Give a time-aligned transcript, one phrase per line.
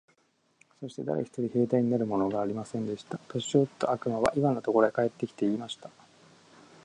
[0.79, 3.19] そして誰一人兵隊になるものがありませんでした。
[3.27, 5.91] 年よった悪魔はイワンのところへ帰って来て、言いました。